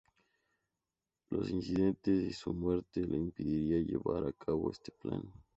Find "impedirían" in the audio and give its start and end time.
3.17-3.85